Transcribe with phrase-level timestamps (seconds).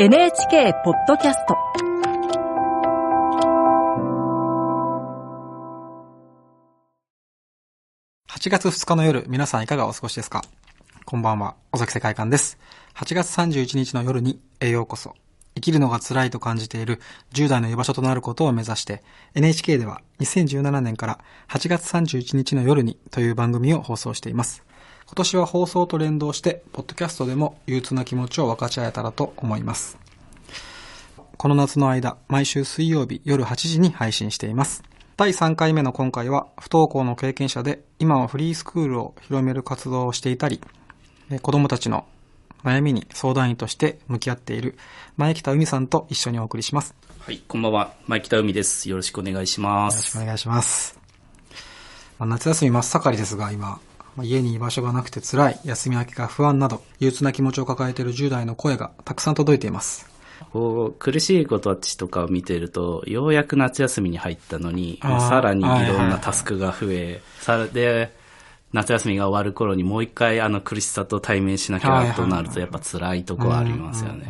[0.00, 1.56] NHK ポッドキャスト
[8.30, 10.44] 8月2日の夜、皆さんいかがお過ごしですか？
[11.04, 12.60] こんばんは、尾崎世界観です。
[12.94, 15.16] 8月31日の夜に、栄養こそ。
[15.56, 17.00] 生きるのが辛いと感じている
[17.34, 19.02] 10代の居場所となることを目指して、
[19.34, 21.18] NHK では2017年から
[21.48, 24.62] 8月31日の夜にという番組を放送しています。
[25.08, 29.98] 今年は放送と連動して、ポッドキャストでも憂鬱な気持ちを分かち合えたらと思います。
[31.38, 34.82] この夏の間、毎週水曜日夜8時に配信しています。
[35.16, 40.60] 第3回目の今回は、不登校の経験者で、今はフリースクールを広める活動をしていたり、
[41.30, 42.04] え子供たちの
[42.62, 44.76] 悩みに相談員として向き合っている
[45.16, 46.94] 前北海さんと一緒にお送りします。
[47.20, 47.94] はい、こんばんは。
[48.06, 48.90] 前北海です。
[48.90, 50.18] よろしくお願いしまよろしくす。
[50.18, 50.98] お願いします。
[52.18, 53.80] まあ夏休み真っ盛りですが、今、
[54.16, 60.08] まあ家に居場所がなくて辛い、休み明けが不安など、憂鬱な気持ちを抱えている10代の声がたくさん届いています。
[60.52, 68.16] こう、苦しい子たちとかを見てると、ようやく夏休みに入ったのに、さらにいろんなタスクが増え、さで、
[68.72, 74.26] 夏休みが終わる頃にもう一回あの苦しさと対面しなきゃとなるとやっぱ辛いとこはありますよね。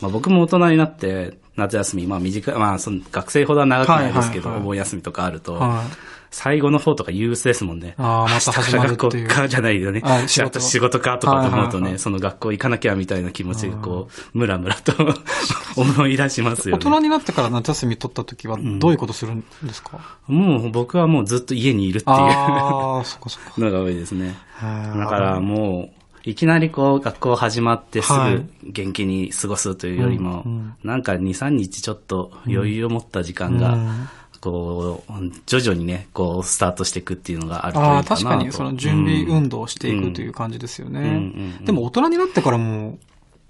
[0.00, 5.86] まあ僕も大人になって夏休み、まあ短い、まあその学生ほどは長くないですけど、お盆休みとかあると、はい。
[6.32, 7.94] 最後の方とか憂鬱ですもんね。
[7.98, 9.28] あーまた始まるっていう。
[9.28, 10.00] 学校かじゃないよね。
[10.02, 10.60] あ仕事。
[10.60, 14.92] 仕事かとかと思うとね、はいはいはいその学校行かなきゃみたいな気持ちがこう、ムラムラと
[15.76, 16.84] 思い出しますよね。
[16.84, 23.52] 大人になってから夏休み取った時はどういうことするんですか、もう僕はもうずっと家にいるっていああ、そっかそっか。
[23.58, 24.34] う のが多いですね。
[24.60, 28.36] だからもう、いきなりこう学校始まってすはい。
[28.36, 30.74] ぐ元気に過ごすというよりも、うんうん。
[30.84, 34.08] なんか2、3日ちょっと余裕を持った時間が、うん
[34.42, 35.12] こう、
[35.46, 38.08] 徐々にね、こう、スタートしていくっていうのがあるといいかああ、なと。
[38.16, 41.32] 確かにその準備運動動をしていくという感じですよね。
[41.64, 42.98] でも大人になってからも、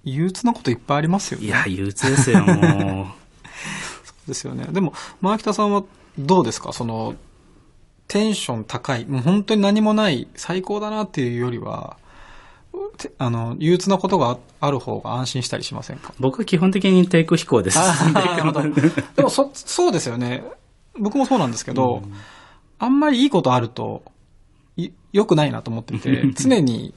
[0.04, 1.46] 憂鬱なこといっぱいありますよね。
[1.46, 3.08] いや、憂鬱ですよ、も
[4.28, 4.66] ですよね。
[4.70, 5.82] でも、前北さんは
[6.18, 6.72] どうですか？
[6.72, 7.14] その、
[8.08, 11.96] テンション高い、もう本当に何もない、最高だなっていうよりは、
[12.98, 16.12] てあの、憂鬱なことがある方が安心したりしませんか？
[16.18, 16.22] う。
[16.22, 17.78] 僕は基本的に低空飛行です。
[19.16, 20.44] でもそ、そうですよね。
[20.98, 22.02] 僕もそうなんですけど、
[22.78, 24.02] あんまりいいことあると、
[24.76, 26.94] い良くないなと思ってて、 常に、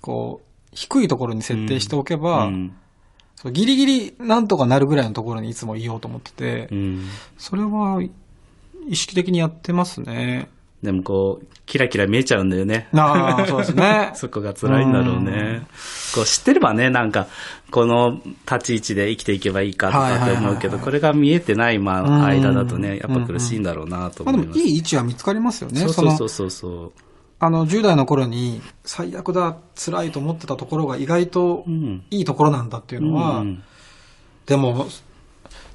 [0.00, 2.72] こう、低いところに設定しておけば、うん。
[3.36, 7.04] そうギリギリなんとかなるぐらいのところにいつもいようと思ってて、うん。
[7.36, 8.00] それは
[8.88, 10.48] 意識的にやってますね。
[10.82, 12.88] でもこう、キラキラ見えちゃうんだよね。
[12.94, 14.12] ああ、そうですね。
[14.14, 15.66] そこが辛いんだろうね。
[16.14, 17.26] こう知ってればね、なんか、
[17.70, 18.20] この
[18.50, 24.60] 立ち位置で生きていけばいいかとかって思うけど、これが見えてない間だとね、やっぱ苦しいんだろうなとまあでも思います。
[24.60, 25.80] いい位置は見つかりますよね。
[25.80, 26.92] そうそうそうそうそう。
[27.38, 33.62] あの、10代の頃に最悪だ、辛いと思ってたところが意外とうんいいところなんだっていうのは、うん
[34.46, 34.86] でも、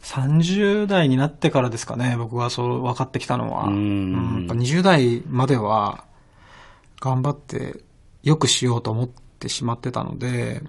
[0.01, 3.65] 30代になってからですかね、僕はそう分かってきたのは。
[3.65, 3.73] うん。
[3.73, 6.05] うんやっぱ20代までは、
[6.99, 7.83] 頑張って
[8.23, 10.61] 良くしようと思ってしまってたので、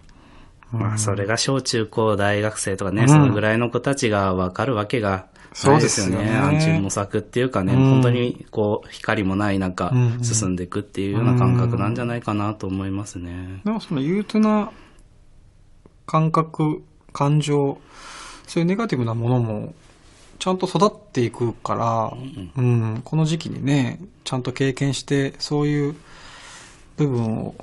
[0.70, 3.08] まあ、それが小中高大学生とかね、うん。
[3.08, 5.78] そのぐらいの子たちがわかるわけがないですよね。
[5.78, 6.36] そうですよね。
[6.38, 7.90] 暗中模索っていうかね、うん。
[7.90, 10.24] 本当にこう、光もない中うんう、ん。
[10.24, 13.60] 進んでいくっていうような感覚なんじゃないかなと思いますね。
[13.64, 14.70] でもその憂鬱な
[16.06, 16.82] 感覚、
[17.12, 17.78] 感情、
[18.52, 19.72] そういうネガティブなものも、
[20.38, 22.12] ちゃんと育っていくから、
[22.54, 25.94] うん、この時期にね、ちゃんと経験して、そういう
[26.98, 27.54] 部分を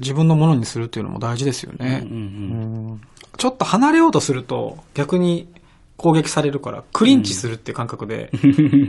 [0.00, 2.00] 自分のものにするっていうのも大事ですよね。
[2.02, 3.00] うんうんうん。
[3.36, 5.46] ちょっと離れようとすると、逆に
[5.96, 8.32] 攻撃されるから、クリンチするっていう感覚で、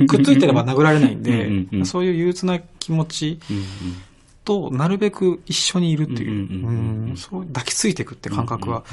[0.09, 1.85] くっついてれば殴られないんで うんうんう、ん。
[1.85, 3.63] そういう憂鬱な気持ちうんうん。
[4.43, 7.17] となるべく一緒にいるっていう、うんうんうんうんうん。
[7.17, 8.83] そう抱きついていくって感覚は、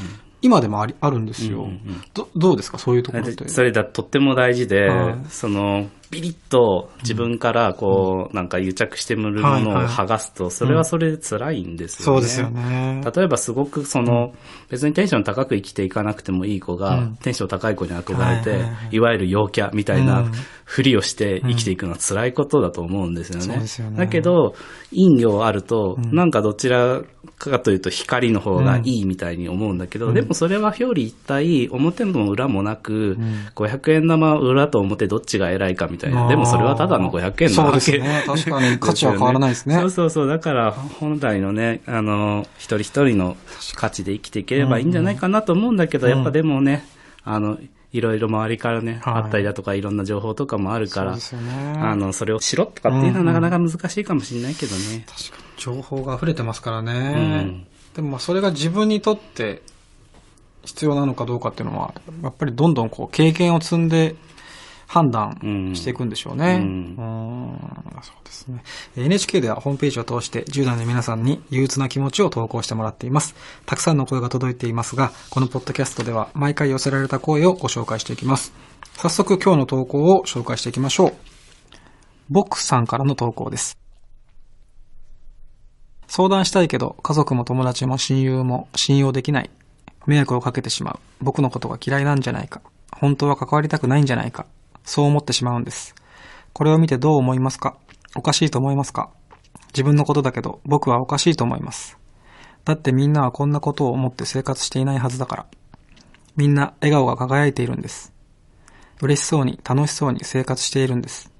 [0.42, 2.28] 今でもありあるんですよ、うんうんうんど。
[2.36, 2.78] どうですか？
[2.78, 3.48] そういうところって。
[3.48, 12.16] それだとっても大事で、はいその、ビリッと自分からこう、なんか癒着してむるものを剥がすと、それはそれで辛いんですよね。
[12.16, 13.00] そうですよね。
[13.14, 14.34] 例えばすごくその、
[14.68, 17.16] 別にテンション高く生きていかなくてもいい子が、うん。
[17.22, 20.32] テンション高い子に憧れて、はいわゆる陽キャみたいなうん。
[20.70, 23.42] ふりをして生きていくのは辛いことだと思うんですよね。
[23.42, 23.96] そうですよね。
[23.98, 24.54] だけど、
[24.90, 26.14] 陰陽あると、うん。
[26.14, 27.02] なんかどちら
[27.38, 30.14] かというと光の方がいいみたいに思うんだけど、うん。
[30.14, 33.48] でもそれは表裏一体、表も裏もなく、ん。
[33.56, 35.99] 500円玉裏と表どっちが偉いかみたいな。
[36.08, 40.28] でもそれはただの500円なわけそうですね確かに価値は変わらないですねそうそうそう。
[40.28, 43.36] だから、本来のね、あの、一人一人の
[43.74, 46.84] 価値で生きていければいいんじゃないかなと思うんだけど、うんやっぱでもね、
[47.24, 47.58] あの、
[47.92, 51.20] いろいろ周りからね、はいあったりだとか、いろんな情報とかもあるから、ね。
[51.76, 55.04] あの、それをしろとかっていうのはなかなか難しいかもしれないけどね。
[55.08, 57.42] 確かに情報が溢れてますからうね。
[57.42, 57.66] ん。
[57.94, 59.62] でもまあそれが自分にとって
[60.64, 64.14] 必要なのかどうかっていうのは、やっぱりどんどんこう経験を積んで
[64.90, 65.38] 判断
[65.76, 66.56] していくんでしょうね。
[66.56, 66.62] うん。
[66.62, 68.64] うんそうですね。
[68.96, 73.36] NHK ではホームページを通して10代の皆さんに憂鬱な気持ちを投稿してもらっています。
[73.66, 78.52] たくさんの声が届いていますが、このポッドキャストでは毎回寄せられた声をご紹介していきます。
[78.96, 81.14] 早速今日の投稿を紹介していきましょう。
[82.28, 83.78] ボックさんからの投稿です。
[86.08, 89.50] 相談したいけど、家族も友達も親友も信用できない。
[90.06, 90.98] 迷惑をかけてしまう。
[91.20, 92.60] 僕のことが嫌いなんじゃないか。
[92.90, 94.46] 本当は関わりたくないんじゃないか。
[94.90, 95.94] そう思ってしまうんです。
[96.52, 97.76] これを見てどう思いますか？
[98.16, 99.08] おかしいと思いますか？
[99.68, 101.96] 自分のことだけど、僕はおかしいと思います。
[102.64, 105.46] だってみんなはこんなことを思って生活していないはずだから。
[106.34, 108.12] みんな笑顔が輝いているんです。
[109.00, 111.30] 嬉しそうに楽しそうに生活しているんです。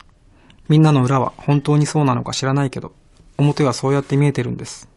[0.69, 2.93] みんなの裏は本当にそうなのか知らないけど、
[3.37, 4.89] 表はそうやって見えてるんです。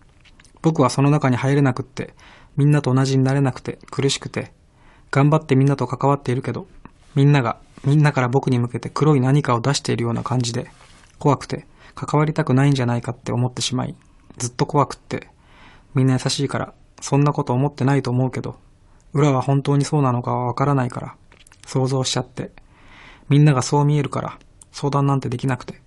[0.61, 2.13] 僕はその中に入れなくって、
[2.55, 4.53] みんなと同じになれなくて苦しくて、
[5.09, 6.67] 頑張ってみんなと関わっているけど、
[7.15, 10.71] みんなが、みんなから僕に向けて黒い何かを出しているような感じで、
[11.19, 11.65] 怖くて、
[11.95, 13.95] 関わりたくないんじゃないかって思ってしまい、
[14.37, 15.29] ずっと怖くって、
[15.93, 18.57] みんな優しいから、そんなこと思ってないと思うけど、
[19.13, 21.15] 裏は本当にそうなのかはわからないから、
[21.67, 22.51] 想像しちゃって、
[23.29, 24.39] みんながそう見えるから、
[24.71, 25.81] 相談なんてできなくて、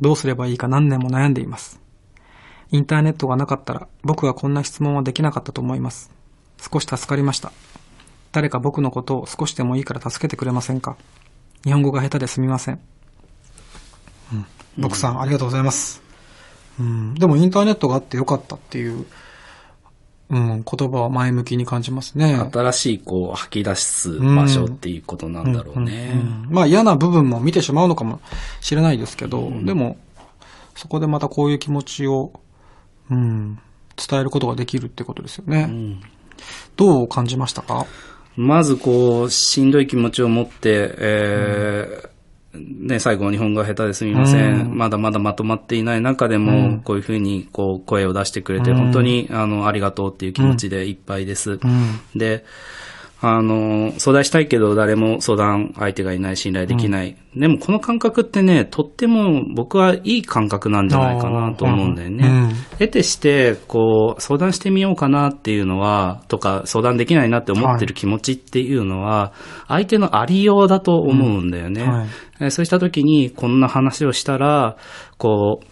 [0.00, 1.80] どうすればいいか何年も悩んでいます。
[2.70, 6.10] インターネットがなかったら、僕はこんな質問はできなかったと思います。
[6.58, 7.52] 少し助かりました。
[8.32, 10.96] 誰か僕のことを少しでもいいから助けてくれませんか？
[11.64, 12.80] 日本語が下手ですみません。
[14.32, 14.46] うん。
[14.78, 16.02] 僕さん、ありがとうございます。
[16.78, 17.14] うん。
[17.14, 19.06] でもインターネットがあってよかったっていう、
[20.30, 22.34] うん、言葉は前向きに感じますね。
[22.52, 26.12] 新しいこう吐き出す場所っていうことなんだろうね。
[26.14, 28.20] うんうんうんまあ嫌な部分も見てしまうのかも
[28.60, 29.96] しれないですけど、でも、
[30.74, 32.32] そこでまたこういう気持ちを、
[33.10, 33.58] うん、
[33.96, 35.66] 伝えることができるってことですよね。
[35.68, 36.00] うん
[36.76, 37.86] どう感じましたか？
[38.36, 42.08] まずこう、しんどい気持ちを持って、えー
[42.54, 51.52] ね、最後日本語が下手ですみません,、うんまだまだまとまっていない中でも、うんこういうふうにこう声を出してくれて、うん本当にあのありがとうっていう気持ちでいっぱいです。
[51.52, 51.60] うん。
[52.14, 52.44] で、
[53.20, 57.16] あの、相談したいけど誰も相談相手がいない、信頼できない。
[57.34, 62.28] でもこの感覚ってね、とっても僕はいい感覚なんじゃないかなと思うんだよね。
[62.28, 69.32] うん得てして、こう、相談してみようかなっていうのは、とか、相談できないなって思ってる気持ちっていうのは、
[69.68, 71.82] 相手のありようだと思うんだよね。
[71.82, 72.06] はい
[72.40, 74.76] えーそうした時に、こんな話をしたら、
[75.18, 75.66] こう、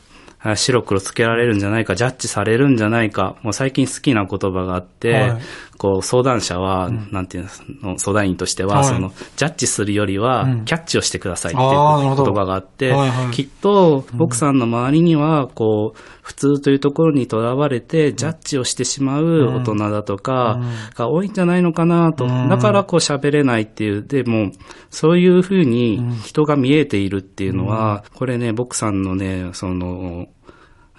[0.44, 5.38] あ白黒つけられるんじゃないか、ジャッジされるんじゃないか、もう最近好きな言葉があって、はい
[5.82, 7.48] こう、相談者は、なんていう
[7.82, 8.84] の、相談員としては、はい。
[8.84, 13.32] その、ジャッジするよりはうん、キャッチをしてくださいっていう言葉があって、はいはい。
[13.32, 20.60] きっと、僕さんの周りには、こう、普通というところにとらわれて、ジャッジをしてしまう大人だとか、
[20.94, 22.26] が多いんじゃないのかなと。
[22.26, 22.48] うん。
[22.48, 24.04] だから、こう、喋れないっていう。
[24.04, 24.52] でも、
[24.88, 30.26] そういうふうに人が見えているっていうのは、これね、僕さんのね、その、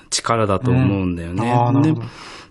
[0.09, 1.49] 力だと思うんだよね。
[1.49, 1.53] うん。
[1.53, 2.07] あーなるほど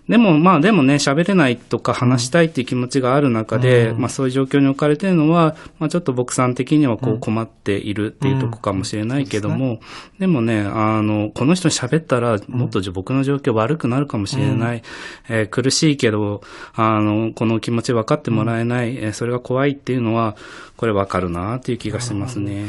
[0.07, 9.79] ででも、まあでもね、喋れないとか話したいっていう気持ちがある中で、まあそういう状況に置かれてるのは、まあちょっと僕さん的にはこう困っているっていうとこかもしれないけども、
[10.19, 14.83] でもね、あの、この人に喋ったら、もっと僕の状況悪くなるかもしれない。
[15.29, 16.41] えー苦しいけど、
[16.75, 20.35] あの、この気持ち分かってもらえない、えーそれが怖いっていうのは、
[20.75, 22.65] これ分かるなっていう気がしますね。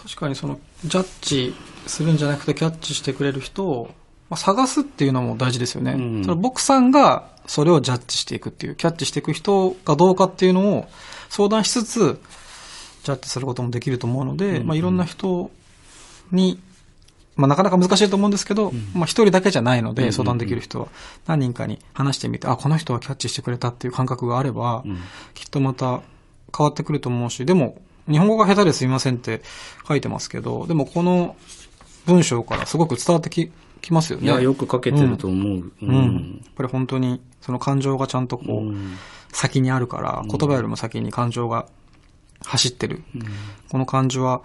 [0.00, 1.54] 確かにその、ジャッジ
[1.86, 3.90] するんじゃなくてキャッチしてくれる人を、
[4.30, 5.92] まあ、探すっていうのも大事ですよね。
[5.92, 6.24] うん。
[6.24, 10.88] その僕さんがそれをジャッジしていくっていう、キャッチしていく人かどうかっていうのを
[11.28, 12.20] 相談しつつ、
[13.02, 15.50] ジャッジすることもできると思うので、まあ、いろんな人
[16.30, 16.60] に、
[17.34, 20.88] まあ、なかなか難しいと思うんですけど、まあ、一人だけじゃないので、相談できる人は、
[21.26, 24.98] 何人かに話してみて、あ、この人はキャッチしてくれたっていう感覚があれば、うん。
[25.34, 26.02] きっとまた
[26.56, 29.42] 変わってくると思うし、でも、日本語が下手ですみませんって
[29.88, 31.36] 書いてますけど、でもこの
[32.06, 34.26] 文章からすごく伝わってききますよね。
[34.26, 35.58] いや、よく書けてると思う。
[35.58, 36.40] ううん。
[36.44, 38.96] やっぱり本当に、その感情がちゃんとこう、うん
[39.32, 41.66] 先にあるから、言葉よりも先に感情が
[42.44, 43.02] 走ってる。
[43.70, 44.42] この感じは、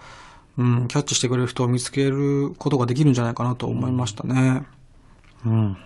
[0.58, 4.62] うん、キャッチしてくれる人を見つけることができるんじゃないかなと思いましたね。
[5.44, 5.76] うん。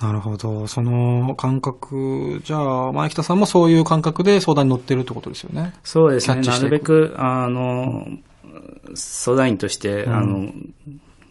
[0.00, 0.66] なるほど。
[0.66, 5.74] その感覚、じゃあ、前北さんもそういう感覚で相談に乗ってるってことですよね。
[5.82, 6.40] そうですね。
[6.40, 8.06] なるべく、あの、
[8.94, 10.52] 相談員として、うんあの、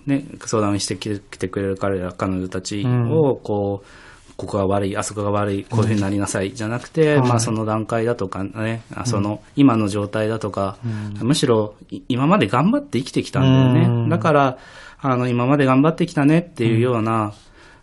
[0.08, 3.12] ね、相談してきてくれる彼ら、彼女たちうん。
[3.12, 3.88] を、こう、
[4.38, 7.28] ここが悪い、あそこが悪い、こういうふうになりなさい、じゃなくて、はい。
[7.28, 10.78] まあその段階だとかね、あその今の状態だとか、
[11.22, 13.86] むしろい今まで頑張って生きてきたんだよね。
[13.88, 14.10] うん。
[14.10, 14.58] だから、
[15.00, 17.34] あの、今まで頑張ってきたねっていうような、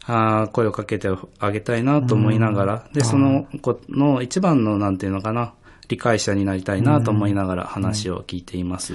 [0.07, 4.99] あ声をかけてあげたいなと思いながら、で、その子の一番の、なん。
[4.99, 5.55] ていうのかな、
[5.89, 8.95] 理解者になりたいなと思いながら話を聞いています。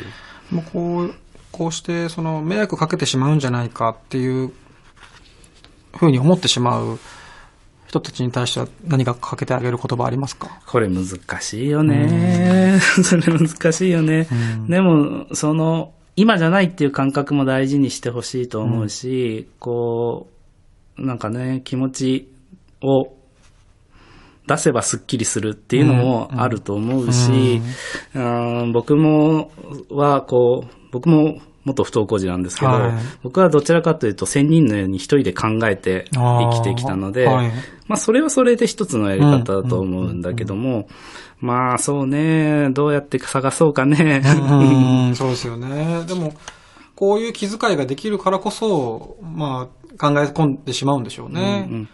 [0.52, 1.16] もうこう、
[1.60, 4.54] こうして、その、迷惑かけてしまうんじゃないかっていう、
[5.98, 6.98] ふうに思ってしまう
[7.88, 10.62] 人たちに対しては何かかけてあげる言葉ありますか？
[10.66, 11.06] これ難
[11.42, 12.80] しいよね。
[13.04, 14.28] それ難しいよね。
[14.70, 20.30] でも、その、今じゃないっていう感覚も大事にしてほしいと思うし、こ
[20.98, 22.32] う、なんかね、気持ち
[22.82, 23.12] を
[24.50, 27.62] 出せばスッキリするっていうのもあると思うし、
[28.16, 28.72] うん。
[28.74, 29.52] 僕も
[29.92, 32.94] は、こう、僕も元不登校児なんですけど、はい。
[33.22, 37.52] 僕はどちらかというと仙人のように一人で考えて生きてきたので、はい。
[37.88, 40.88] まあそれはそれで一つのやり方だと思うんだけども、
[41.40, 44.24] まあそうね、どうやって探そうかね。
[44.26, 46.04] うん、 そうですよね。
[46.08, 46.34] でも、
[46.96, 51.68] こういう気遣いができるからこそ、まあ、考え込んでしまうんでしょうね。
[51.70, 51.90] うんうん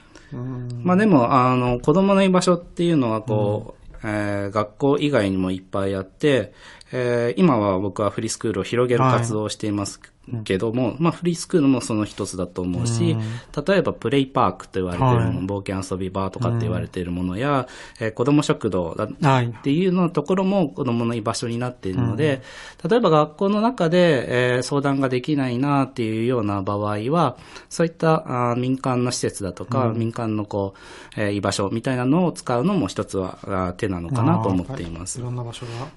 [0.84, 6.54] まあでも、あの、子供の居場所っていうのはこう、えー学校以外にもいっぱいあって、
[6.92, 10.00] えー今は僕はフリースクールを広げる活動をしています
[10.44, 13.18] けども、まあフリースクールもその一つだと思うし、
[13.66, 15.64] 例えばプレイパークと言われているもの、はい。
[15.64, 17.68] 冒険遊び場とかって言われているものや、
[18.00, 22.42] えー子供食堂っていうのところも子供の居場所になっているので、
[22.88, 26.80] 例えば学校の中で、えー相談ができないなっていうような場合
[27.12, 27.38] は、
[27.70, 30.74] そういったあー民間の施設だとか、民間のこ
[31.18, 35.20] う、えー居場所みたいなのを使うのも一つは手なのかなと思っています。
[35.20, 35.88] いろんな場所が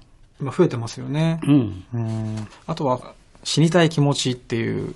[0.41, 1.39] 今増えてますよね。
[1.43, 1.83] うん。
[1.93, 2.47] うん。
[2.67, 4.95] あとは、死にたい気持ちっていう、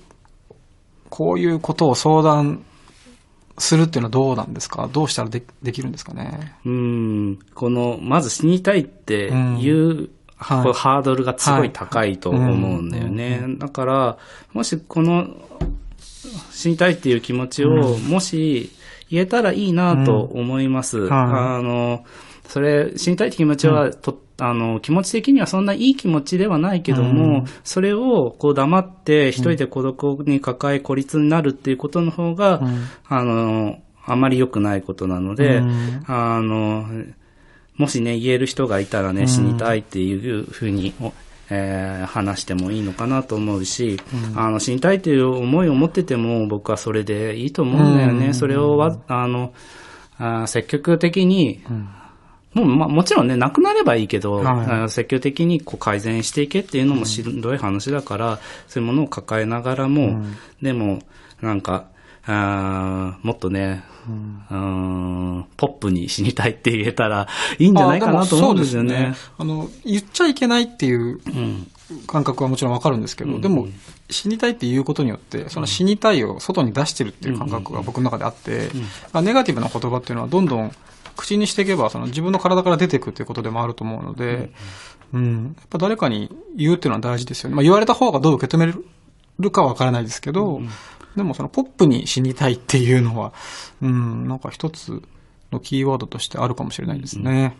[1.10, 2.64] こういうことを相談
[3.58, 4.88] するっていうのはどうなんですか？
[4.92, 6.54] どうしたらでできるんですかね？
[6.64, 7.38] うん。
[7.54, 10.64] この、まず死にたいっていう、はい。
[10.64, 12.40] こうハードルがすごい高いと思
[12.78, 13.44] うんだよね。
[13.58, 14.18] だから、
[14.52, 15.28] もしこの
[16.50, 18.72] 死にたいっていう気持ちを、もし
[19.08, 20.98] 言えたらいいなと思います。
[20.98, 21.10] はい。
[21.10, 22.04] あの、
[22.48, 32.60] それ、死にたいって気持ちは、と、あの、気持ち的にはそんないい気持ちではないけども、それをこう黙って一人で孤独に抱え孤立になるっていうことの方が、
[33.08, 36.04] あの、あまり良くないことなので、うん。
[36.06, 36.86] あの、
[37.76, 41.12] もしね、言える人がいたらね、死にたいっていうふうに、お
[41.50, 44.00] えー話してもいいのかなと思うし、
[44.36, 48.26] あの、死にたいという思いを持ってても、僕はそれでいいと思うんだよね。
[48.28, 48.34] うん。
[48.34, 49.52] それをわ、あの、
[50.18, 51.60] あー積極的に、
[52.54, 54.90] もう、まあ、もちろんね、なくなればいいけど、はい。
[54.90, 60.24] 積極的にこう改善していけっていうのもしんどい話だから、そういうものを抱えながらも、
[60.62, 61.02] でも、
[61.40, 61.86] なんか、
[62.26, 63.84] あーもっとね、
[64.50, 68.94] うん、ポップに死にたいって言えたらいいんじゃないかなと思うんですよね。
[68.94, 71.70] あでもそうですあの、言っちゃいけないっていううん。
[72.06, 73.68] 感覚はもちろんわかるんですけど、でも、
[74.08, 78.70] 死にたいっていうことによって、その死にたいを外に出してるっていう感覚が僕の中であって、
[79.12, 80.72] まあネガティブな言葉っていうのはどんどん
[81.16, 84.50] 口にしていけば、その自分の体から出ていくっていうことでもあると思うので、
[85.12, 87.56] うん、やっぱ誰かに言うっていうのは大事ですよね。
[87.56, 88.72] まあ言われた方がどう受け止め
[89.38, 90.60] るかはわからないですけど、
[91.16, 93.32] でもそのポップに死にたいっていうのは、
[93.80, 95.02] うん、なんか一つ
[95.52, 97.56] のキーワードとしてあるかもしれないですね。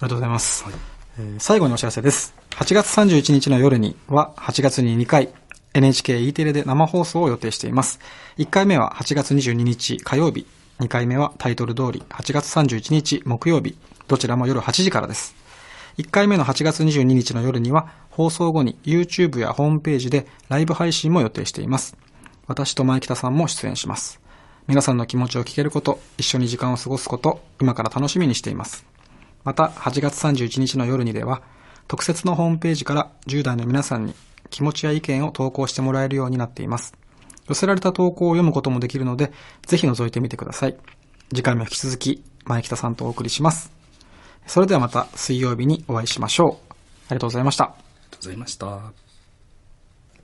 [0.00, 0.64] りがとうございます。
[0.68, 0.98] えー
[1.40, 2.32] 最後にお知らせです。
[2.50, 5.30] 8月31日の夜には8月に2回
[5.74, 7.98] NHKE テレで生放送を予定しています。
[8.38, 10.46] 1回目は8月22日火曜日、
[10.80, 15.34] 2回目はタイトル通り8月31日木曜日、どちらも夜8時からです。
[15.98, 21.96] 1回目の8月22日の夜には放送後に YouTube やホームページでライブ配信も予定しています。
[22.46, 24.20] 私と前北さんも出演します。
[24.68, 28.86] 皆さんの気持ちを聞けること、一緒に時間を過ごすこと、今から楽しみにしています。
[29.42, 31.42] また、8月31日の夜にでは、
[31.88, 34.14] 特設のホームページから10代の皆さんに
[34.50, 36.94] 気持ちや意見を投稿してもらえるようになっています。
[37.48, 39.32] 寄せられた投稿を読むこともできるので、
[39.66, 40.76] ぜひ覗いてみてください。
[41.30, 43.72] 次回も引き続き、前北さんとお送りします。
[44.46, 46.72] それではまた水曜日にお会いしましょう。
[47.08, 47.64] ありがとうございました。
[47.64, 47.78] ありが
[48.12, 49.07] とうございました。